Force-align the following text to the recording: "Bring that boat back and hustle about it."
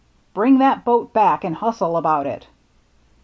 "Bring 0.33 0.57
that 0.57 0.83
boat 0.83 1.13
back 1.13 1.43
and 1.43 1.55
hustle 1.57 1.95
about 1.95 2.25
it." 2.25 2.47